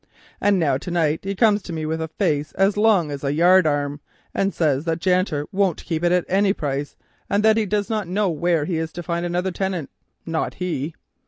[0.41, 3.31] And now to night he comes to me with a face as long as a
[3.35, 3.99] yard arm,
[4.33, 6.95] and says that Janter won't keep it at any price,
[7.29, 9.91] and that he does not know where he is to find another tenant,
[10.25, 10.95] not he.